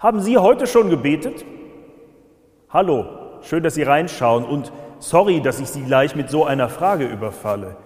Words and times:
Haben 0.00 0.20
Sie 0.20 0.38
heute 0.38 0.66
schon 0.66 0.88
gebetet? 0.88 1.44
Hallo, 2.70 3.04
schön, 3.42 3.62
dass 3.62 3.74
Sie 3.74 3.82
reinschauen 3.82 4.46
und 4.46 4.72
sorry, 4.98 5.42
dass 5.42 5.60
ich 5.60 5.68
Sie 5.68 5.82
gleich 5.82 6.16
mit 6.16 6.30
so 6.30 6.46
einer 6.46 6.70
Frage 6.70 7.04
überfalle. 7.04 7.76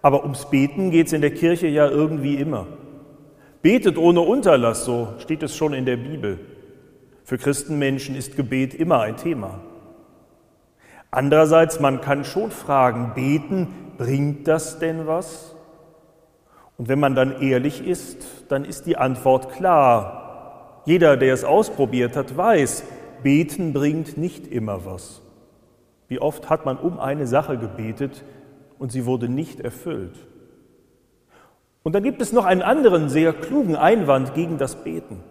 Aber 0.00 0.22
ums 0.22 0.46
Beten 0.46 0.90
geht 0.90 1.08
es 1.08 1.12
in 1.12 1.20
der 1.20 1.34
Kirche 1.34 1.66
ja 1.66 1.86
irgendwie 1.86 2.36
immer. 2.36 2.66
Betet 3.60 3.98
ohne 3.98 4.22
Unterlass, 4.22 4.86
so 4.86 5.08
steht 5.18 5.42
es 5.42 5.54
schon 5.54 5.74
in 5.74 5.84
der 5.84 5.98
Bibel. 5.98 6.40
Für 7.24 7.36
Christenmenschen 7.36 8.14
ist 8.14 8.36
Gebet 8.36 8.72
immer 8.72 9.00
ein 9.00 9.18
Thema. 9.18 9.60
Andererseits, 11.10 11.78
man 11.78 12.00
kann 12.00 12.24
schon 12.24 12.52
fragen, 12.52 13.12
beten, 13.14 13.92
bringt 13.98 14.48
das 14.48 14.78
denn 14.78 15.06
was? 15.06 15.54
Und 16.78 16.88
wenn 16.88 17.00
man 17.00 17.14
dann 17.14 17.42
ehrlich 17.42 17.86
ist, 17.86 18.46
dann 18.48 18.64
ist 18.64 18.86
die 18.86 18.96
Antwort 18.96 19.52
klar. 19.52 20.23
Jeder, 20.84 21.16
der 21.16 21.32
es 21.32 21.44
ausprobiert 21.44 22.16
hat, 22.16 22.36
weiß, 22.36 22.84
beten 23.22 23.72
bringt 23.72 24.18
nicht 24.18 24.46
immer 24.46 24.84
was. 24.84 25.22
Wie 26.08 26.20
oft 26.20 26.50
hat 26.50 26.66
man 26.66 26.76
um 26.76 27.00
eine 27.00 27.26
Sache 27.26 27.56
gebetet 27.56 28.22
und 28.78 28.92
sie 28.92 29.06
wurde 29.06 29.28
nicht 29.28 29.60
erfüllt? 29.60 30.16
Und 31.82 31.94
dann 31.94 32.02
gibt 32.02 32.20
es 32.22 32.32
noch 32.32 32.44
einen 32.44 32.62
anderen 32.62 33.08
sehr 33.08 33.32
klugen 33.32 33.76
Einwand 33.76 34.34
gegen 34.34 34.58
das 34.58 34.76
Beten. 34.76 35.22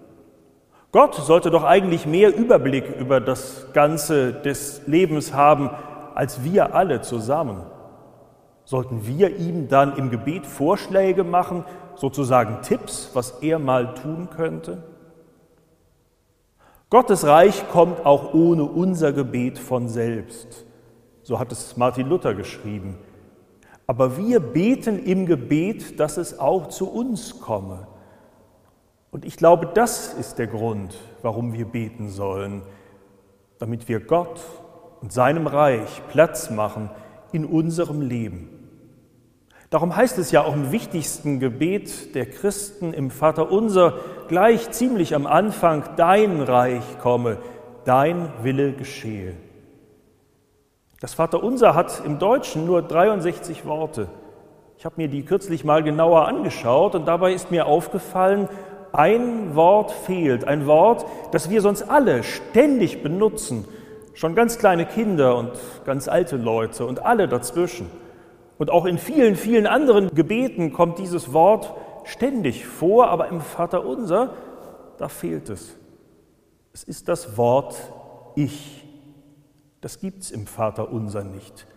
Gott 0.91 1.15
sollte 1.15 1.49
doch 1.49 1.63
eigentlich 1.63 2.05
mehr 2.05 2.35
Überblick 2.35 2.85
über 2.99 3.19
das 3.19 3.67
Ganze 3.73 4.33
des 4.33 4.81
Lebens 4.85 5.33
haben 5.33 5.71
als 6.15 6.43
wir 6.43 6.75
alle 6.75 7.01
zusammen. 7.01 7.63
Sollten 8.65 9.05
wir 9.05 9.35
ihm 9.37 9.67
dann 9.67 9.97
im 9.97 10.09
Gebet 10.09 10.45
Vorschläge 10.45 11.23
machen, 11.23 11.65
sozusagen 11.95 12.61
Tipps, 12.61 13.09
was 13.13 13.41
er 13.41 13.59
mal 13.59 13.93
tun 13.95 14.29
könnte? 14.29 14.83
Gottes 16.93 17.25
Reich 17.25 17.67
kommt 17.69 18.05
auch 18.05 18.35
ohne 18.35 18.65
unser 18.65 19.13
Gebet 19.13 19.57
von 19.57 19.89
selbst. 19.89 20.63
So 21.23 21.39
hat 21.39 21.51
es 21.51 21.75
Martin 21.75 22.07
Luther 22.07 22.35
geschrieben. 22.35 22.99
Aber 23.87 24.15
wir 24.15 24.39
beten 24.39 24.99
im 25.03 25.25
Gebet, 25.25 25.99
dass 25.99 26.17
es 26.17 26.37
auch 26.37 26.67
zu 26.67 26.87
uns 26.87 27.39
komme. 27.39 27.87
Und 29.09 29.25
ich 29.25 29.37
glaube, 29.37 29.71
das 29.73 30.13
ist 30.13 30.37
der 30.37 30.45
Grund, 30.45 30.95
warum 31.23 31.53
wir 31.53 31.65
beten 31.65 32.09
sollen, 32.09 32.61
damit 33.57 33.89
wir 33.89 33.99
Gott 33.99 34.39
und 35.01 35.11
seinem 35.11 35.47
Reich 35.47 36.03
Platz 36.09 36.51
machen 36.51 36.91
in 37.31 37.43
unserem 37.43 38.01
Leben. 38.01 38.62
Darum 39.73 39.95
heißt 39.95 40.19
es 40.19 40.29
ja 40.29 40.43
auch 40.43 40.53
im 40.53 40.71
wichtigsten 40.71 41.39
Gebet 41.39 42.13
der 42.13 42.27
Christen 42.27 42.93
im 42.93 43.09
Vater 43.09 43.51
unser 43.51 43.95
gleich 44.27 44.69
ziemlich 44.69 45.15
am 45.15 45.25
Anfang, 45.25 45.83
dein 45.95 46.41
Reich 46.41 46.83
komme, 47.01 47.39
dein 47.83 48.31
Wille 48.43 48.73
geschehe. 48.73 49.33
Das 51.01 51.15
Vater 51.15 51.43
unser 51.43 51.73
hat 51.73 52.03
im 52.05 52.19
Deutschen 52.19 52.67
nur 52.67 52.83
63 52.83 53.65
Worte. 53.65 54.09
Ich 54.77 54.85
habe 54.85 54.97
mir 54.97 55.07
die 55.07 55.25
kürzlich 55.25 55.63
mal 55.63 55.81
genauer 55.81 56.27
angeschaut 56.27 56.93
und 56.93 57.07
dabei 57.07 57.33
ist 57.33 57.49
mir 57.49 57.65
aufgefallen, 57.65 58.49
ein 58.91 59.55
Wort 59.55 59.89
fehlt, 59.89 60.47
ein 60.47 60.67
Wort, 60.67 61.03
das 61.31 61.49
wir 61.49 61.61
sonst 61.61 61.89
alle 61.89 62.21
ständig 62.21 63.01
benutzen, 63.01 63.67
schon 64.13 64.35
ganz 64.35 64.59
kleine 64.59 64.85
Kinder 64.85 65.35
und 65.35 65.49
ganz 65.83 66.07
alte 66.07 66.37
Leute 66.37 66.85
und 66.85 67.03
alle 67.03 67.27
dazwischen. 67.27 67.89
Und 68.57 68.69
auch 68.69 68.85
in 68.85 68.97
vielen, 68.97 69.35
vielen 69.35 69.67
anderen 69.67 70.13
Gebeten 70.13 70.73
kommt 70.73 70.99
dieses 70.99 71.33
Wort 71.33 71.73
ständig 72.05 72.65
vor, 72.65 73.07
aber 73.07 73.29
im 73.29 73.41
Vater 73.41 73.85
unser, 73.85 74.33
da 74.97 75.07
fehlt 75.07 75.49
es. 75.49 75.75
Es 76.73 76.83
ist 76.83 77.07
das 77.07 77.37
Wort 77.37 77.75
Ich. 78.35 78.85
Das 79.81 79.99
gibt 79.99 80.23
es 80.23 80.31
im 80.31 80.47
Vater 80.47 80.91
unser 80.91 81.23
nicht. 81.23 81.67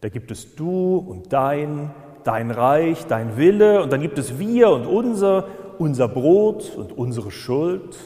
Da 0.00 0.08
gibt 0.08 0.30
es 0.30 0.54
du 0.56 0.98
und 0.98 1.32
dein, 1.32 1.94
dein 2.24 2.50
Reich, 2.50 3.06
dein 3.06 3.36
Wille 3.36 3.82
und 3.82 3.92
dann 3.92 4.00
gibt 4.00 4.18
es 4.18 4.38
wir 4.38 4.70
und 4.70 4.86
unser 4.86 5.46
unser 5.78 6.08
Brot 6.08 6.74
und 6.76 6.96
unsere 6.96 7.30
Schuld, 7.30 7.96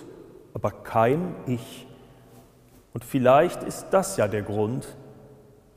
aber 0.55 0.71
kein 0.71 1.35
Ich. 1.47 1.87
Und 2.93 3.05
vielleicht 3.05 3.63
ist 3.63 3.89
das 3.91 4.17
ja 4.17 4.29
der 4.29 4.43
Grund, 4.43 4.97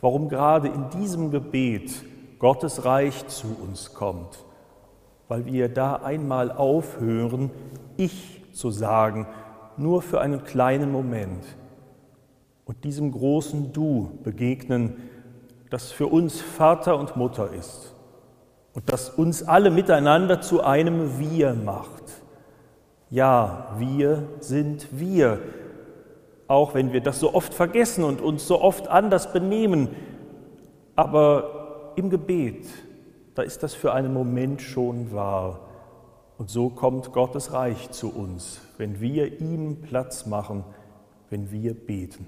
warum 0.02 0.30
gerade 0.30 0.68
in 0.68 0.90
diesem 0.90 1.32
Gebet 1.32 2.04
Gottes 2.44 2.84
Reich 2.84 3.26
zu 3.28 3.56
uns 3.64 3.94
kommt, 3.94 4.44
weil 5.30 5.46
wir 5.46 5.70
da 5.70 5.96
einmal 5.96 6.52
aufhören, 6.52 7.52
Ich 7.96 8.42
zu 8.52 8.70
sagen, 8.70 9.28
nur 9.78 10.02
für 10.02 10.20
einen 10.20 10.44
kleinen 10.44 10.92
Moment 10.92 11.46
und 12.66 12.84
diesem 12.84 13.14
großen 13.14 13.72
Du 13.72 14.20
begegnen, 14.26 14.98
das 15.70 15.94
für 15.94 16.08
uns 16.08 16.42
Vater 16.42 17.00
und 17.00 17.16
Mutter 17.16 17.50
ist 17.54 17.96
und 18.74 18.92
das 18.92 19.10
uns 19.10 19.44
alle 19.44 19.72
miteinander 19.72 20.42
zu 20.42 20.66
einem 20.66 21.18
Wir 21.20 21.54
macht. 21.54 22.04
Ja, 23.10 23.74
wir 23.78 24.22
sind 24.42 24.90
wir, 24.92 25.40
auch 26.50 26.74
wenn 26.74 26.92
wir 26.92 27.00
das 27.00 27.22
so 27.22 27.36
oft 27.36 27.54
vergessen 27.54 28.04
und 28.04 28.20
uns 28.20 28.46
so 28.46 28.62
oft 28.62 28.90
anders 28.90 29.32
benehmen. 29.32 29.88
Aber 30.98 31.63
im 31.96 32.10
Gebet, 32.10 32.66
da 33.36 33.42
ist 33.42 33.64
das 33.64 33.74
für 33.74 33.94
einen 33.94 34.14
Moment 34.14 34.62
schon 34.62 35.12
wahr. 35.14 35.62
Und 36.38 36.50
so 36.50 36.70
kommt 36.70 37.14
Gottes 37.14 37.54
Reich 37.54 37.92
zu 37.92 38.10
uns, 38.14 38.62
wenn 38.78 39.00
wir 39.00 39.40
ihm 39.40 39.82
Platz 39.82 40.26
machen, 40.26 40.64
wenn 41.30 41.52
wir 41.52 41.74
beten. 41.74 42.28